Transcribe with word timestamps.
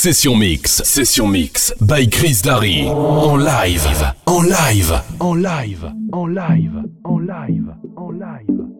Session 0.00 0.34
Mix, 0.34 0.82
Session 0.82 1.30
Mix, 1.30 1.74
by 1.78 2.06
Chris 2.06 2.40
Darry. 2.40 2.88
En 2.88 3.36
live, 3.36 4.14
en 4.26 4.40
live, 4.44 5.02
en 5.20 5.34
live, 5.34 5.92
en 6.14 6.26
live, 6.26 6.84
en 7.04 7.18
live, 7.18 7.74
en 7.98 8.12
live. 8.18 8.70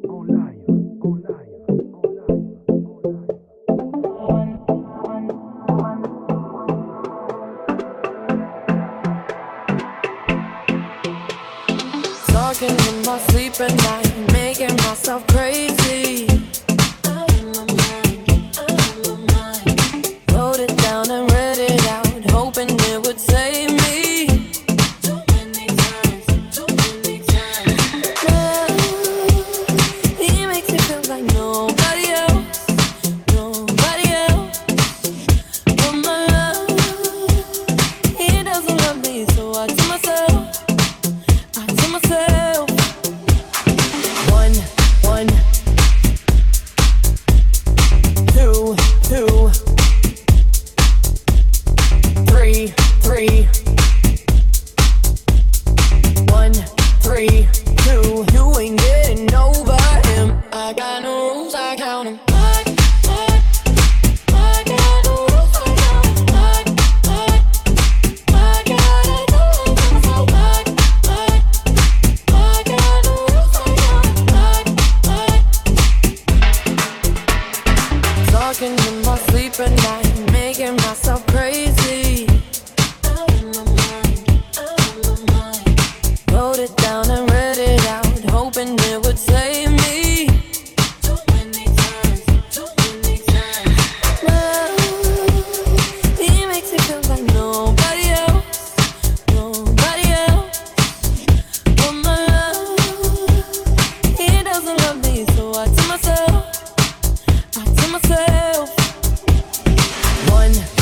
Talking 12.28 12.70
in 12.70 13.02
my 13.04 13.18
sleep 13.28 13.60
at 13.60 13.74
night. 13.76 14.09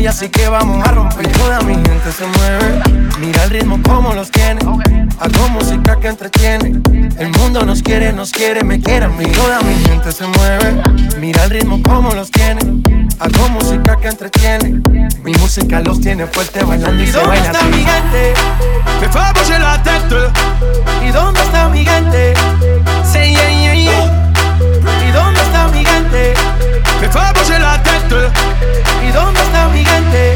y 0.00 0.06
así 0.06 0.28
que 0.28 0.48
vamos 0.48 0.86
a 0.86 0.92
romper. 0.92 1.26
Toda 1.32 1.60
mi 1.62 1.74
gente 1.74 2.12
se 2.16 2.26
mueve, 2.26 2.82
mira 3.20 3.44
el 3.44 3.50
ritmo 3.50 3.80
como 3.82 4.12
los 4.12 4.30
tiene. 4.30 4.60
Hago 4.60 5.48
música 5.50 5.96
que 5.98 6.08
entretiene. 6.08 6.80
El 7.18 7.30
mundo 7.38 7.64
nos 7.64 7.82
quiere, 7.82 8.12
nos 8.12 8.30
quiere, 8.30 8.62
me 8.64 8.80
quiere 8.80 9.06
a 9.06 9.08
mí. 9.08 9.24
Toda 9.26 9.60
mi 9.62 9.74
gente 9.84 10.12
se 10.12 10.26
mueve, 10.26 10.82
mira 11.20 11.44
el 11.44 11.50
ritmo 11.50 11.82
como 11.82 12.12
los 12.14 12.30
tiene. 12.30 12.60
Hago 13.18 13.48
música 13.48 13.96
que 13.96 14.08
entretiene. 14.08 14.80
Mi 15.24 15.32
música 15.32 15.80
los 15.80 16.00
tiene 16.00 16.26
fuerte 16.26 16.62
bailando 16.64 17.02
y, 17.02 17.04
¿Y 17.04 17.10
se 17.10 17.18
dónde 17.18 17.38
está 17.38 17.62
mi 17.64 17.84
gente? 17.84 18.34
Me 19.00 19.08
fa 19.08 19.32
la 19.58 19.82
tête. 19.82 20.16
¿Y 21.06 21.10
dónde 21.10 21.40
está 21.40 21.68
mi 21.68 21.84
gente? 21.84 22.34
Say 23.04 23.34
yeah, 23.34 23.74
¿Y 23.74 25.12
dónde 25.12 25.40
está 25.40 25.68
mi 25.68 25.84
gente? 25.84 26.57
Me 27.00 27.08
fue 27.08 27.20
a 27.20 27.32
la 27.58 27.82
¿Y 29.06 29.12
dónde 29.12 29.40
está 29.40 29.68
mi 29.68 29.84
gente? 29.84 30.34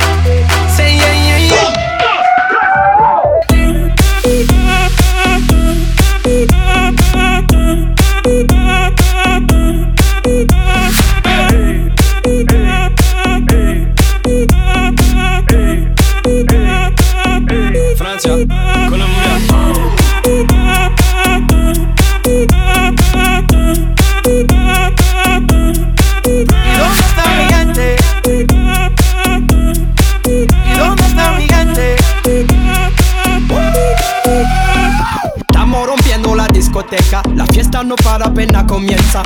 Comienza. 38.73 39.23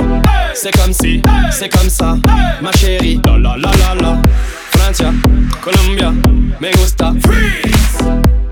C'est 0.53 0.75
comme 0.75 0.91
si, 0.91 1.21
c'est 1.51 1.69
comme 1.69 1.89
ça, 1.89 2.17
ma 2.61 2.71
chérie. 2.73 3.21
La 3.25 3.37
la 3.37 3.55
la 3.55 3.71
la 3.71 3.95
la. 4.01 4.21
Francia, 4.71 5.13
Colombia, 5.61 6.11
me 6.59 6.71
gusta. 6.71 7.13
Freeze. 7.23 7.97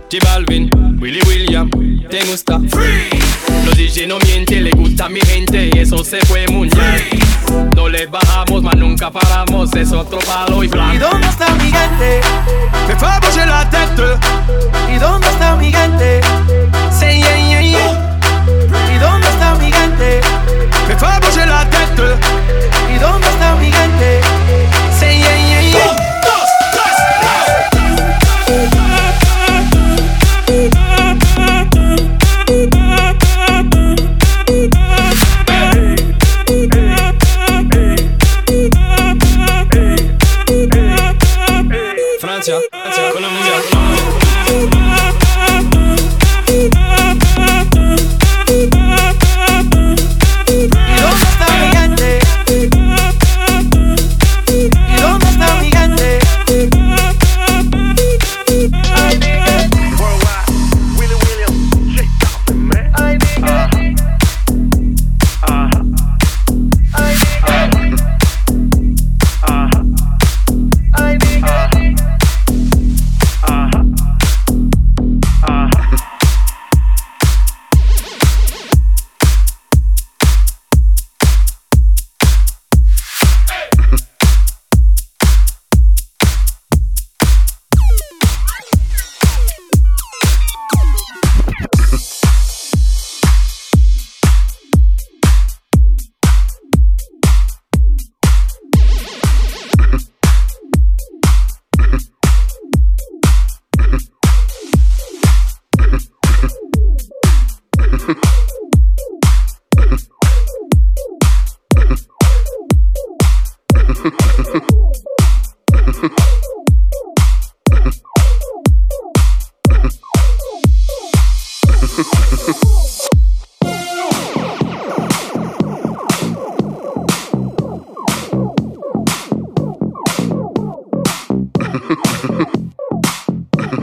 J 0.10 0.20
Balvin, 0.24 0.70
Willy 1.02 1.20
William, 1.28 1.70
te 2.10 2.20
gusta. 2.26 2.60
Freeze. 2.70 3.26
Los 3.66 3.76
DJ 3.76 4.08
no 4.08 4.20
mienten, 4.20 4.64
le 4.64 4.72
gusta 4.72 5.10
mi 5.10 5.20
gente 5.20 5.70
y 5.74 5.80
eso 5.80 6.02
se 6.04 6.20
fue 6.26 6.46
muy 6.48 6.70
bien. 6.70 7.20
No 7.76 7.90
le 7.90 8.06
bajamos, 8.06 8.64
mas 8.64 8.78
nunca 8.78 9.12
paramos, 9.12 9.76
es 9.76 9.92
otro 9.92 10.20
palo 10.20 10.64
y 10.64 10.68
blanco. 10.68 10.96
¿Y 10.96 10.98
dónde 10.98 11.28
está 11.28 11.54
mi 11.56 11.72
gente? 11.72 12.22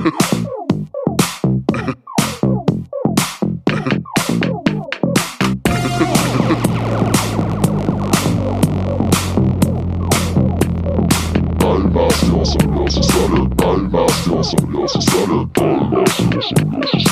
Almas 0.02 0.14
de 12.20 12.34
ensemble 12.34 12.90
se 12.90 13.02
sale, 13.04 13.49
almas 13.64 14.25
de 14.25 14.34
ensemble 14.34 14.88
se 14.88 15.00
sale, 15.02 15.46
almas 15.60 16.19
de 16.19 16.26
ensemble 16.26 16.82
se 16.88 16.99
sale. 16.99 17.12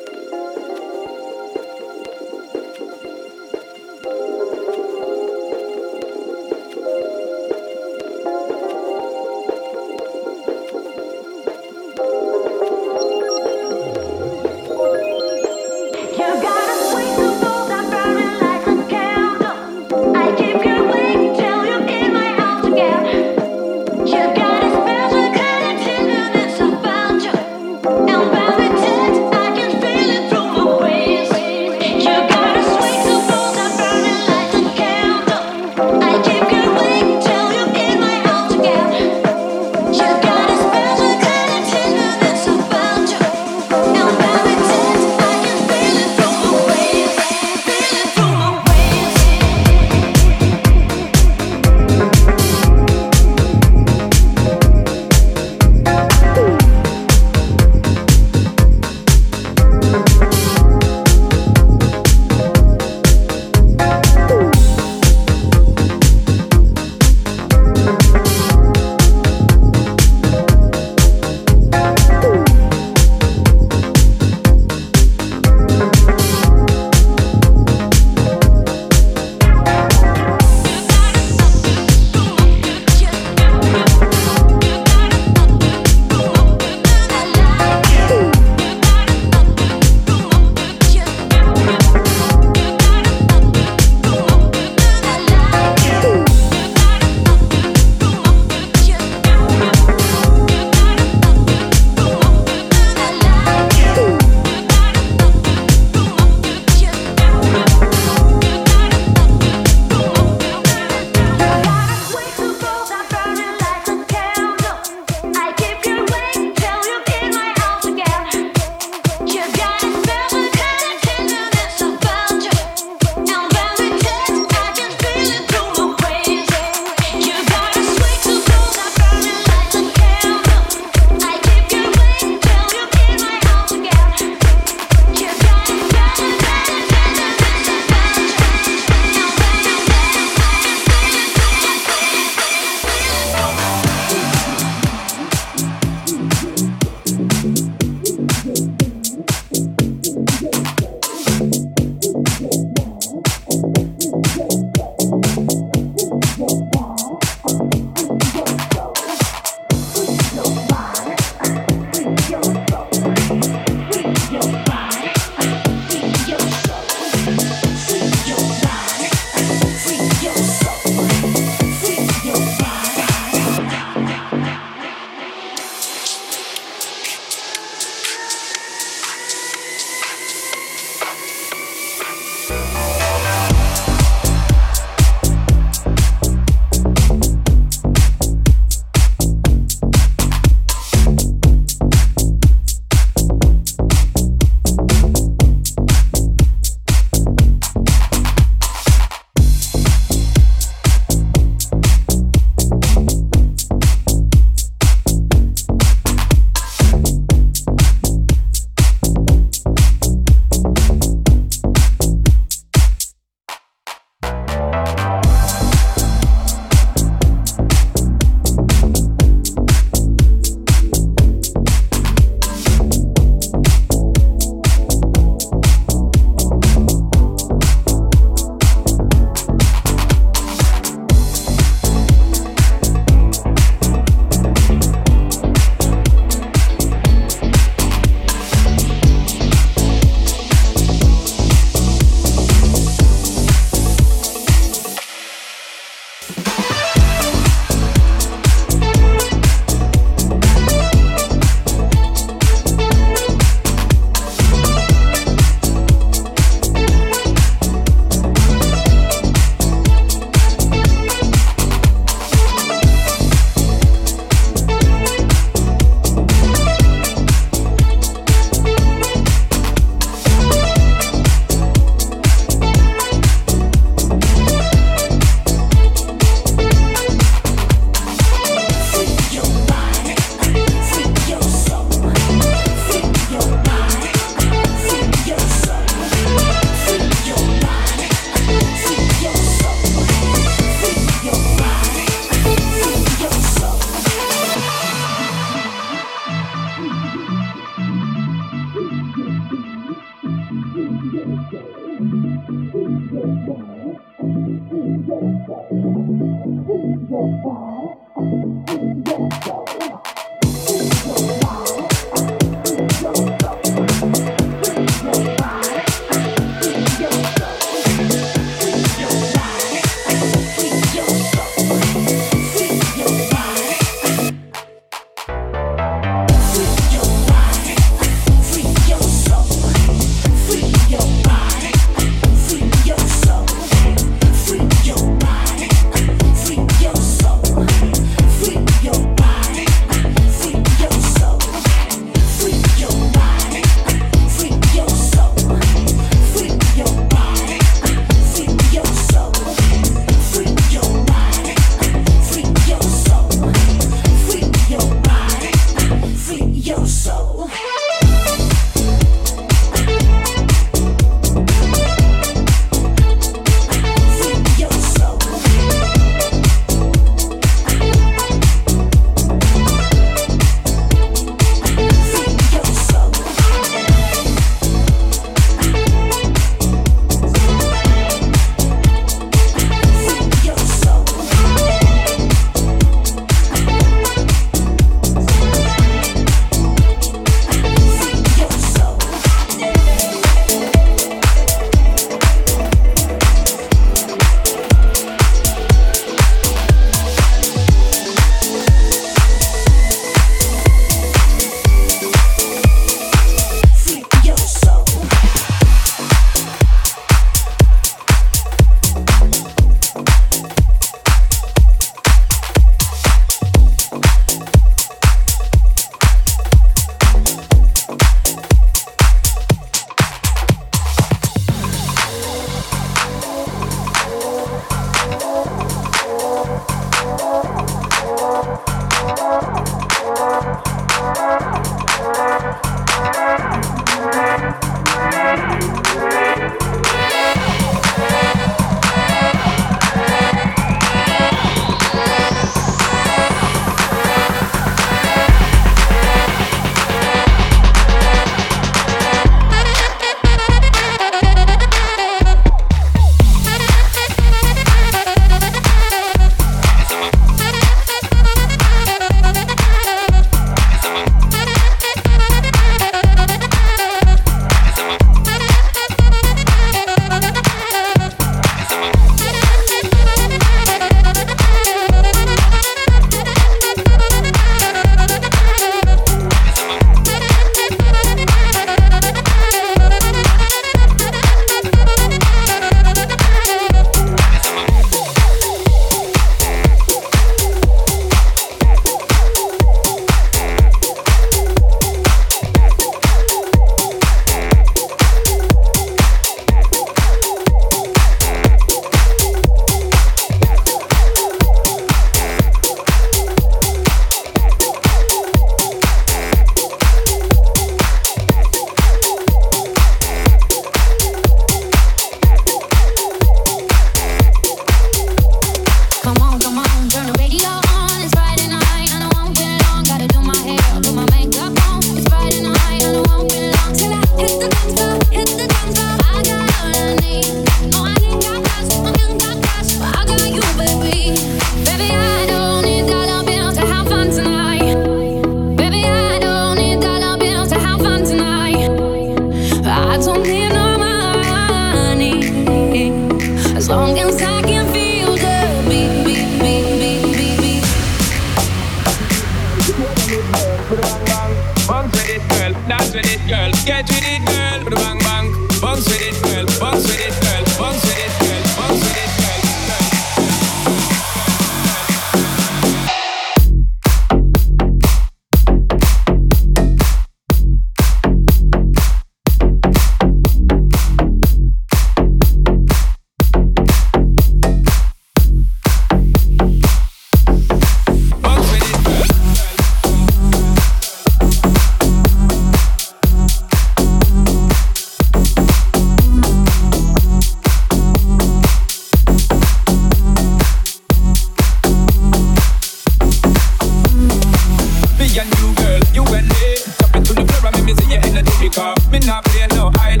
play 599.69 600.00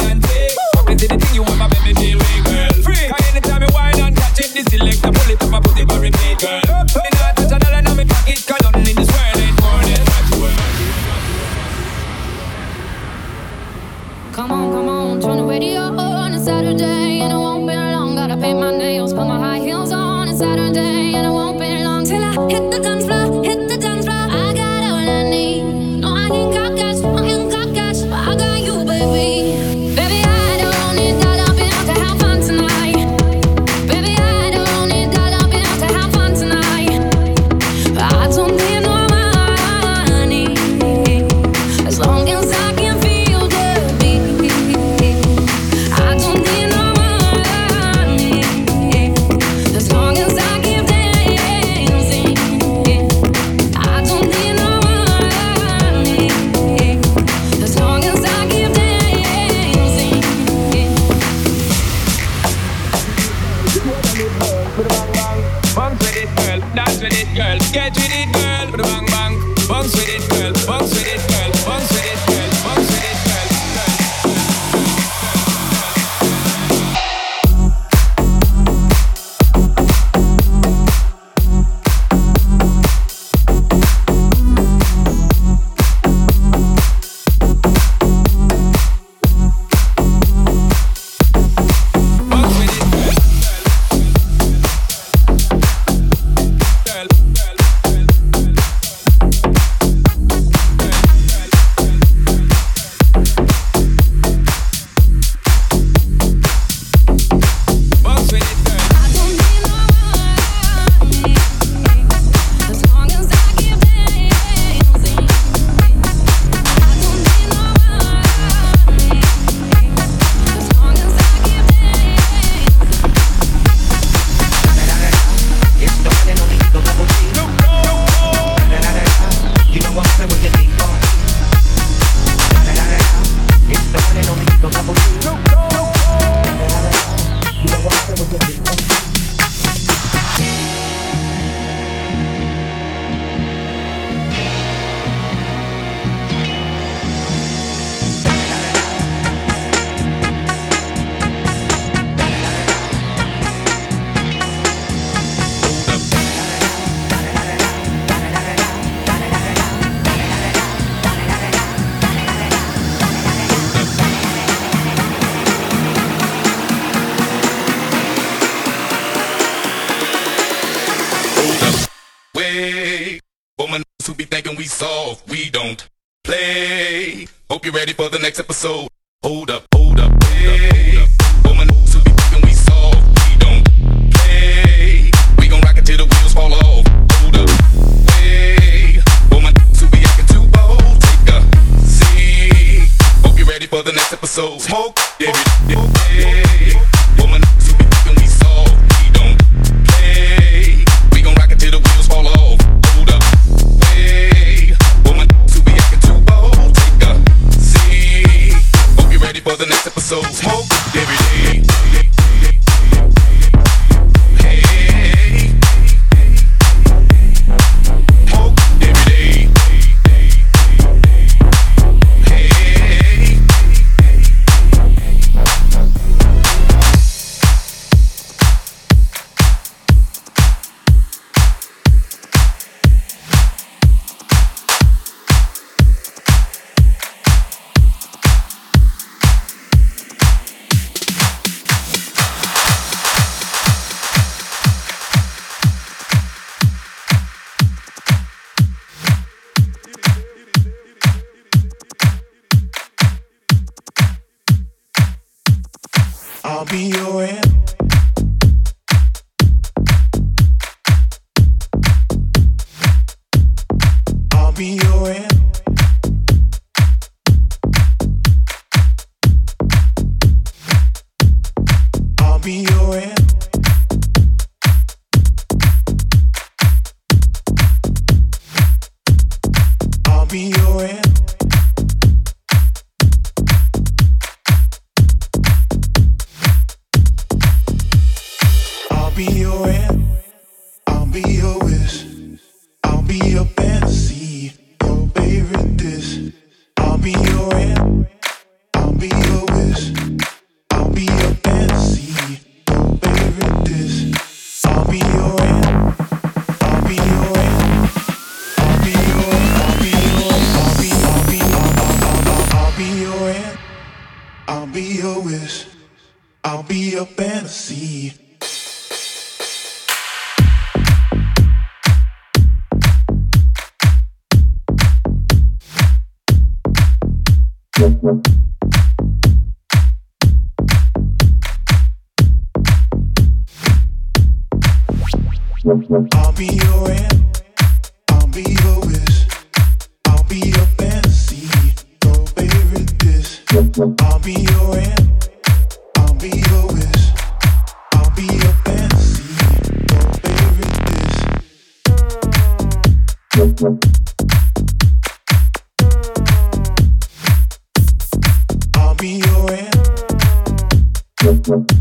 then 361.21 361.71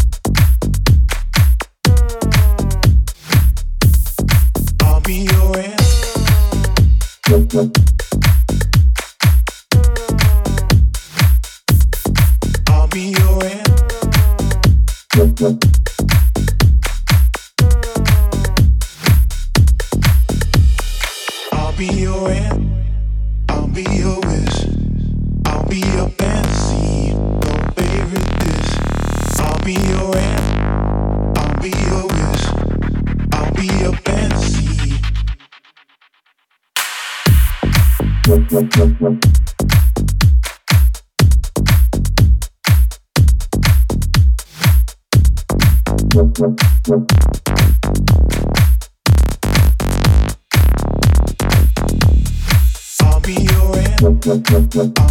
I 54.31 54.39
felt, 54.43 54.71
then 54.71 55.11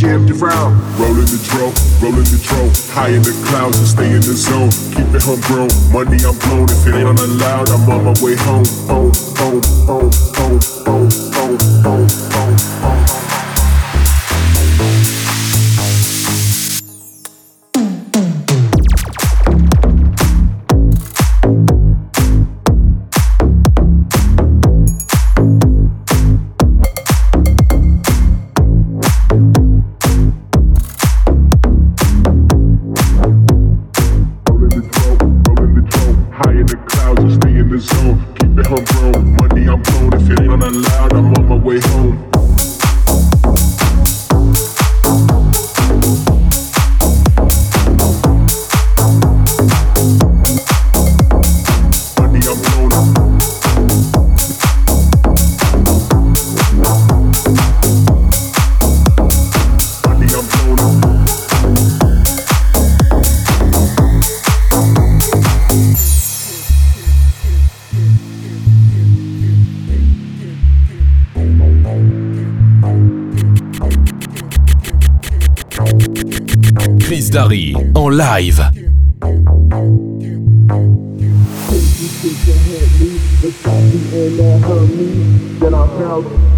jammed 0.00 0.30
around. 0.30 0.80
Rolling 0.98 1.28
the 1.28 1.38
dro, 1.44 1.68
rolling 2.00 2.24
the 2.24 2.40
dro. 2.40 2.72
High 2.94 3.10
in 3.10 3.22
the 3.22 3.36
clouds 3.44 3.76
and 3.78 3.86
stay 3.86 4.08
in 4.08 4.22
the 4.24 4.32
zone. 4.32 4.70
Keep 4.96 5.14
it 5.14 5.22
homegrown. 5.22 5.68
Money 5.92 6.24
I'm 6.24 6.38
blown. 6.48 6.64
If 6.72 6.86
it 6.86 6.94
ain't 6.94 7.06
on 7.06 7.16
the 7.16 7.28
loud, 7.36 7.68
I'm 7.68 7.84
on 7.90 8.04
my 8.04 8.14
way 8.24 8.34
home. 8.36 8.64
Home, 8.88 9.12
home, 9.36 9.60
home, 9.84 10.10
home, 10.40 10.60
home, 10.86 11.10
home, 11.36 12.08
home. 12.08 12.29
Live. 78.20 78.79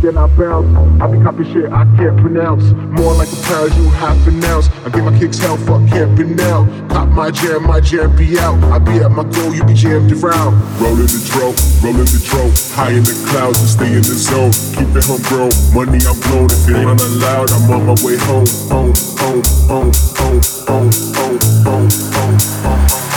Then 0.02 0.18
I 0.18 0.26
bounce. 0.36 1.00
I 1.00 1.06
be 1.06 1.22
copy 1.22 1.44
shit 1.52 1.70
I 1.72 1.84
can't 1.96 2.18
pronounce. 2.18 2.64
More 2.98 3.14
like 3.14 3.30
a 3.32 3.36
pound 3.46 3.72
you 3.74 3.88
half 3.90 4.18
an. 4.26 4.42
I 4.42 4.88
get 4.90 5.04
my 5.04 5.16
kicks 5.16 5.38
hell, 5.38 5.56
fuck 5.56 5.88
camping 5.88 6.34
now. 6.34 6.66
Pop 6.88 7.08
my 7.08 7.30
jam, 7.30 7.62
my 7.62 7.80
jam 7.80 8.14
be 8.16 8.38
out. 8.38 8.62
I 8.64 8.78
be 8.78 8.98
at 8.98 9.10
my 9.10 9.22
goal, 9.22 9.54
you 9.54 9.64
be 9.64 9.74
jammed 9.74 10.12
around. 10.12 10.60
Rolling 10.82 11.06
the 11.06 11.22
dro, 11.30 11.54
rolling 11.80 12.10
the 12.10 12.20
dro. 12.26 12.50
High 12.74 12.98
in 12.98 13.04
the 13.04 13.14
clouds 13.30 13.60
and 13.60 13.68
stay 13.68 13.92
in 13.94 14.02
the 14.02 14.18
zone. 14.18 14.50
Keep 14.74 14.96
it 14.96 15.04
homegrown, 15.06 15.54
money 15.72 16.02
I'm 16.04 16.18
blown. 16.26 16.50
If 16.50 16.68
it 16.68 16.76
ain't 16.76 17.00
allowed, 17.00 17.52
I'm 17.52 17.70
on 17.70 17.86
my 17.86 17.96
way 18.02 18.18
home, 18.18 18.46
home, 18.68 18.92
home, 19.22 19.42
home, 19.70 19.92
home, 20.18 20.42
home, 20.66 20.90
home, 21.14 21.62
home, 21.64 21.90
home, 22.12 22.70
home. 22.90 23.11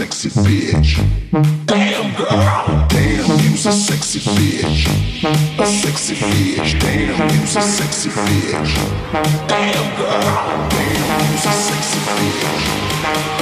sexy 0.00 0.30
bitch. 0.30 0.96
Damn 1.66 2.16
girl, 2.16 2.86
damn 2.88 3.38
you's 3.40 3.66
a 3.66 3.72
sexy 3.72 4.18
bitch. 4.20 4.86
A 5.60 5.66
sexy 5.66 6.14
bitch, 6.14 6.80
damn 6.80 7.28
you's 7.38 7.56
a 7.56 7.60
sexy 7.60 8.08
bitch. 8.08 8.76
Damn 9.46 9.96
girl, 9.98 10.68
damn 10.70 11.30
you's 11.30 11.44
a 11.44 11.52
sexy 11.52 11.98
bitch. 12.16 13.39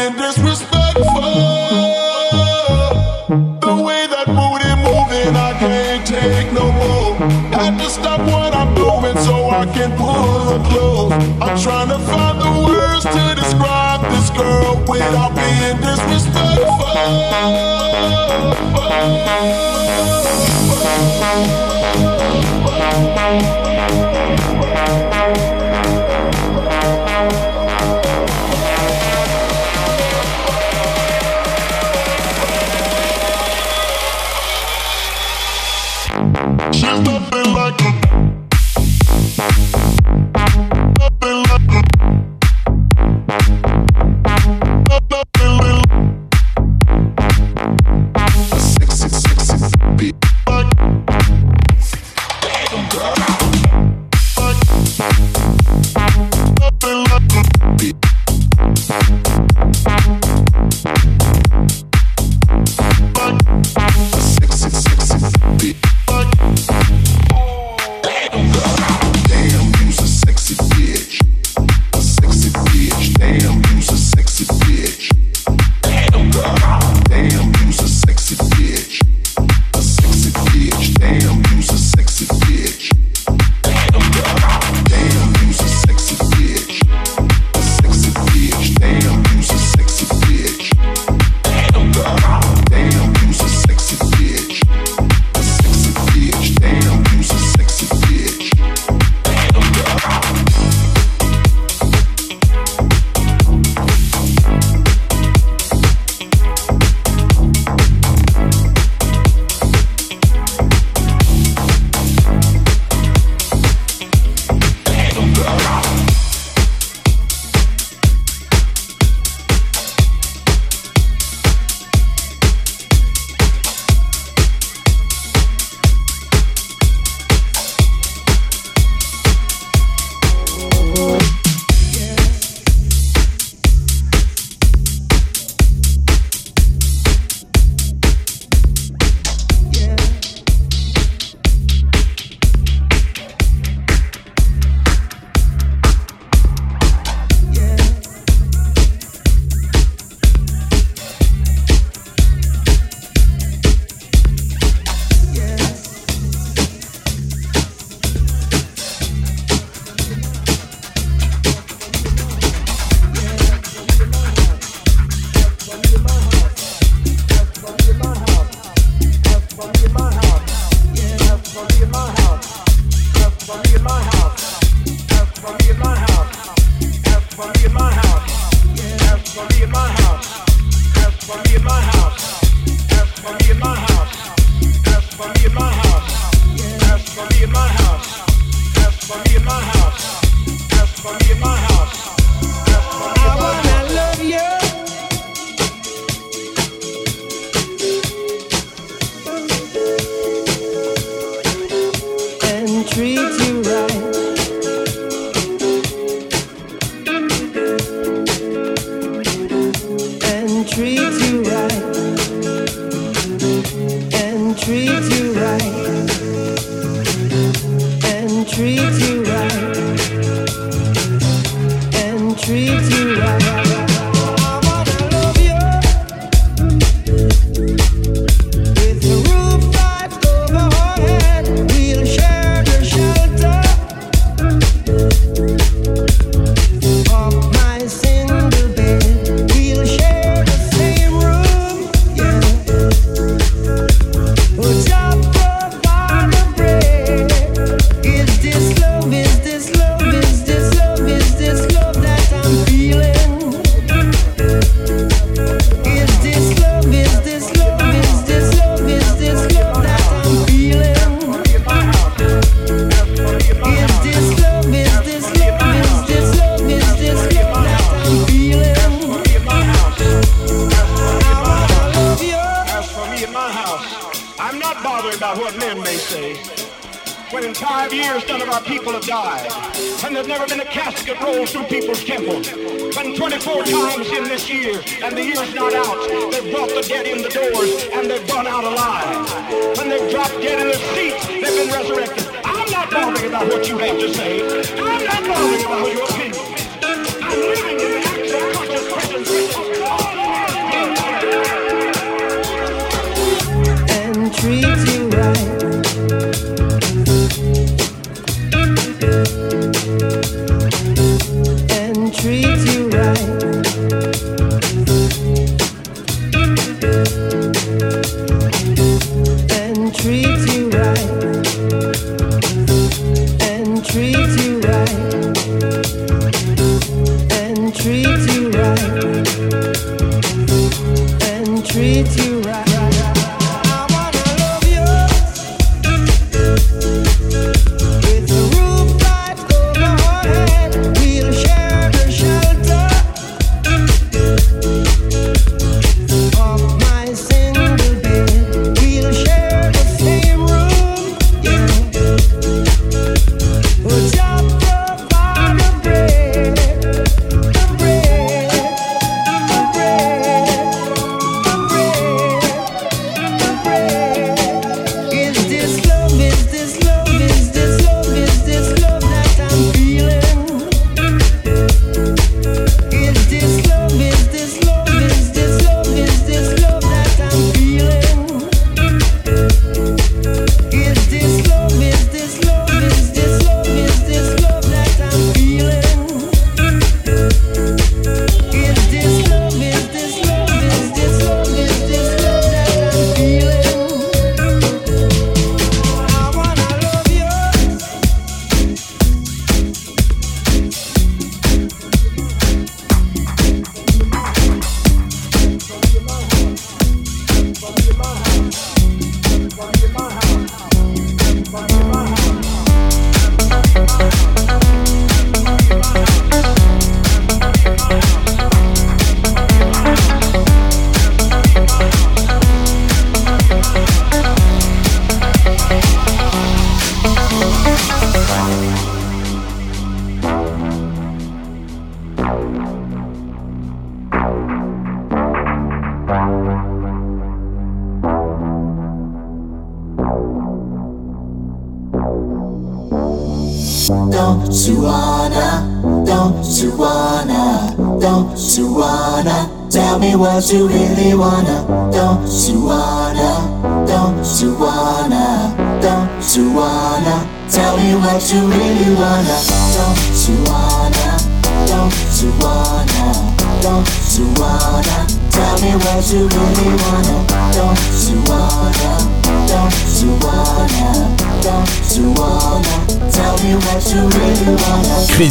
being 0.00 0.16
disrespectful. 0.16 1.04
The 3.60 3.74
way 3.86 4.06
that 4.06 4.26
booty 4.26 4.72
moving, 4.86 5.36
I 5.36 5.52
can't 5.58 6.06
take 6.06 6.52
no 6.52 6.72
more. 6.72 7.14
Had 7.52 7.78
to 7.78 7.90
stop 7.90 8.20
what 8.20 8.54
I'm 8.54 8.74
doing 8.74 9.16
so 9.24 9.50
I 9.50 9.66
can 9.66 9.96
pull 9.98 10.40
her 10.48 10.60
close. 10.70 11.12
I'm 11.42 11.58
trying 11.58 11.88
to 11.88 11.98
find 11.98 12.40
the 12.40 12.50
words 12.66 13.04
to 13.04 13.34
describe 13.34 14.00
this 14.12 14.30
girl 14.30 14.82
without 14.88 15.34
being 15.34 15.76
disrespectful. 15.80 17.50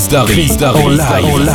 Chris 0.09 0.57
Darry, 0.57 0.81
en 0.81 0.89
live. 0.89 1.48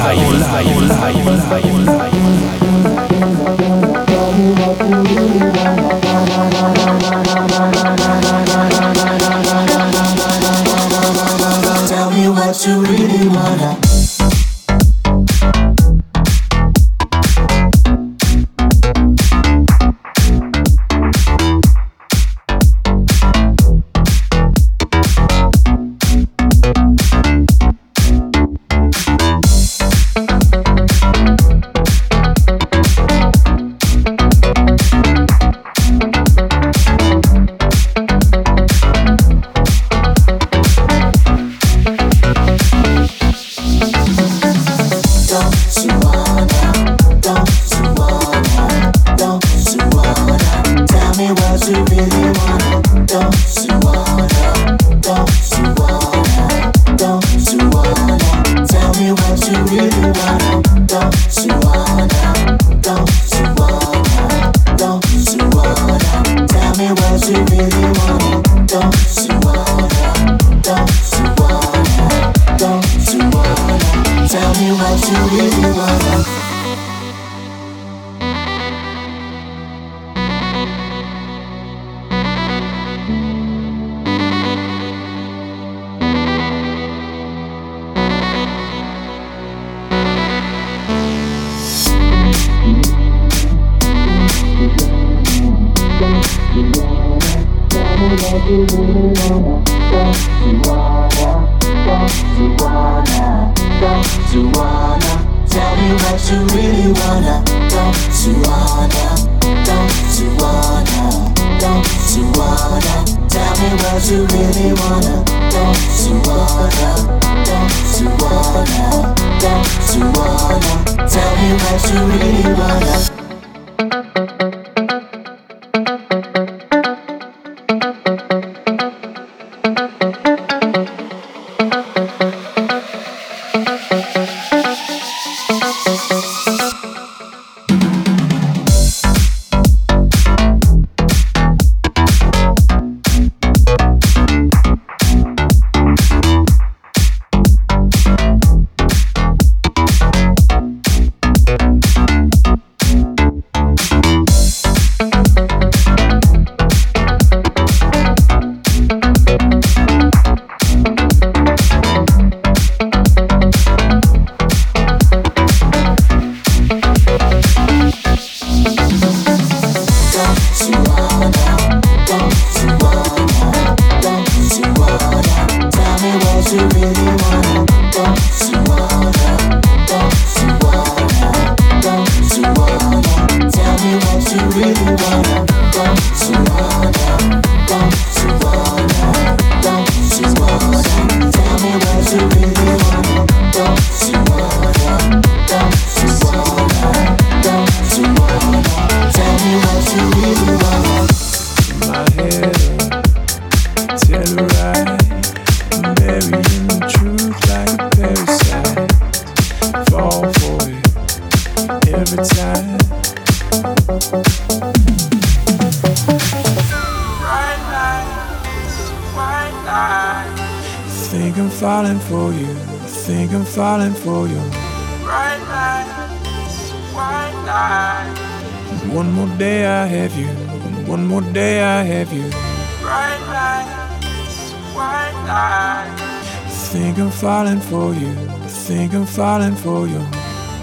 Falling 239.14 239.54
for 239.54 239.86
you. 239.86 240.00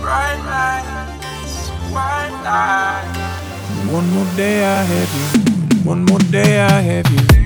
Bright 0.02 0.42
lights, 0.46 1.70
white 1.94 2.36
lights. 2.44 3.92
One 3.94 4.08
more 4.12 4.26
day 4.36 4.66
I 4.66 4.84
have 4.84 5.12
you. 5.20 5.90
One 5.90 6.04
more 6.06 6.20
day 6.20 6.60
I 6.60 6.82
have 6.82 7.10
you. 7.10 7.41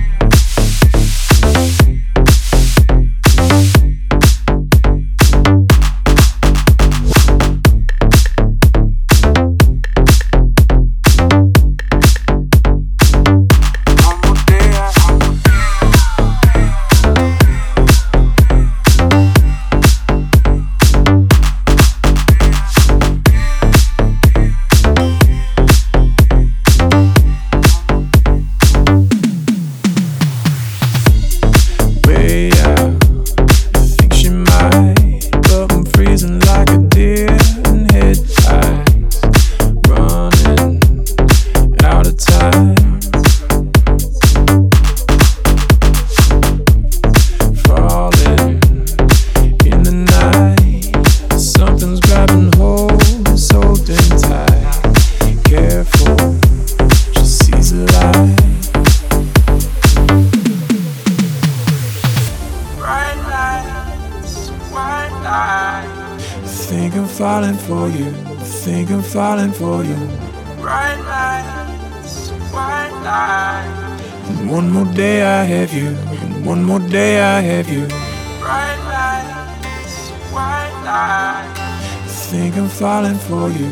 For 83.26 83.48
you. 83.50 83.70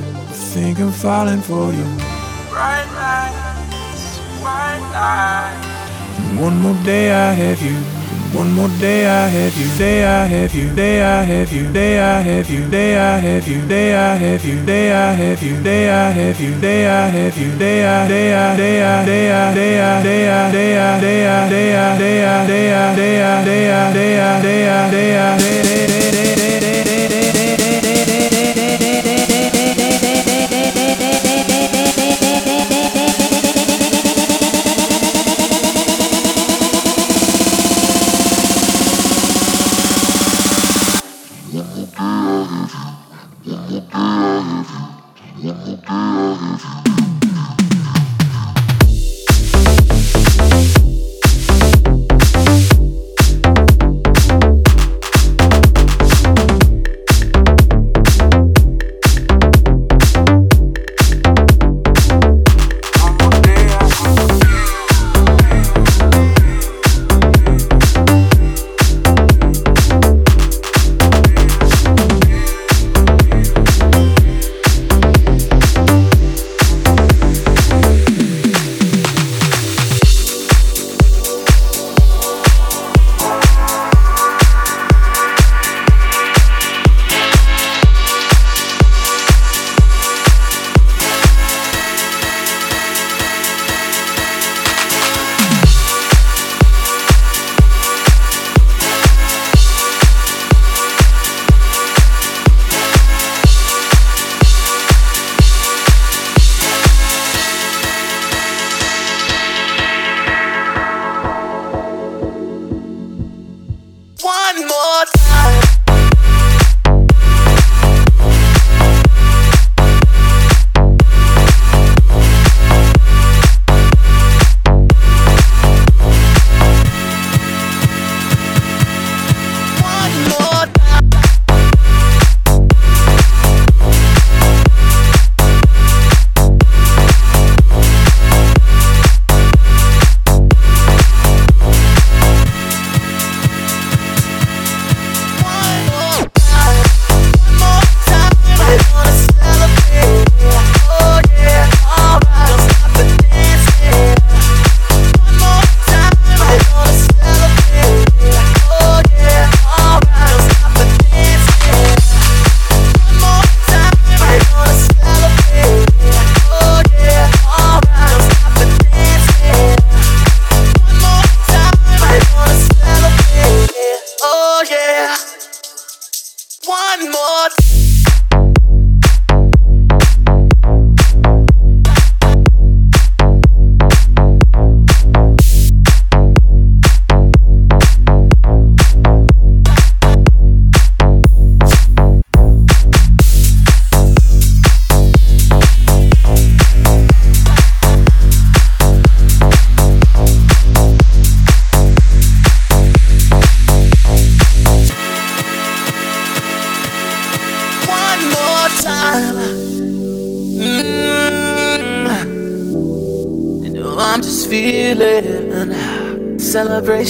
Think 0.52 0.80
I'm 0.80 0.90
falling 0.90 1.40
for 1.40 1.72
you. 1.72 1.86
Bright 2.50 2.88
lights, 3.00 4.18
white 4.42 4.84
lights. 4.92 6.40
One 6.40 6.60
more 6.60 6.78
day 6.84 7.12
I 7.12 7.32
have 7.32 7.62
you. 7.62 7.76
One 8.34 8.52
more 8.52 8.68
day 8.80 9.06
I 9.06 9.28
have 9.28 9.56
you, 9.56 9.68
day 9.78 10.04
I 10.04 10.26
have 10.26 10.52
you, 10.52 10.74
day 10.74 11.00
I 11.00 11.22
have 11.22 11.52
you, 11.52 11.72
day 11.72 12.00
I 12.00 12.20
have 12.20 12.50
you, 12.50 12.68
day 12.68 12.98
I 12.98 13.18
have 13.18 13.46
you, 13.46 13.60
day 13.68 13.94
I 13.94 14.16
have 14.16 14.44
you, 14.44 14.66
day 14.66 14.92
I 14.92 15.12
have 15.12 15.40
you, 15.44 15.62
day 15.62 15.88
I 15.88 16.10
have 16.10 16.40
you, 16.40 16.60
day 16.60 16.88
I 16.88 17.06
have 17.06 17.38
you, 17.38 17.56
day 17.56 17.86
I 17.86 18.08
day 18.08 18.34
I 18.34 18.56
day 18.56 18.82
I 18.82 19.06
day 19.06 19.32
I 19.32 19.54
day 19.54 19.80
I 19.80 20.02
day 20.02 20.02
I 20.02 20.02
day 20.02 20.26
I 20.26 20.50
day 20.50 20.76
I 20.76 20.98
day 20.98 21.26
I 21.26 21.48
day 21.48 21.76
I 21.76 21.98
day 21.98 22.24
I 22.24 22.46
day 22.46 22.72
I 22.74 23.04
day 23.04 23.22
I 23.22 23.44
day 23.44 23.70
I 23.74 23.92
day 23.94 24.68
I 24.68 24.90
day 24.90 25.16
I 25.16 25.38
day 25.38 26.08
I'm 26.08 26.13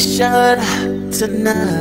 celebration 0.04 1.10
tonight. 1.10 1.73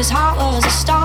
his 0.00 0.08
heart 0.08 0.38
was 0.38 0.64
a 0.64 0.70
star. 0.70 0.99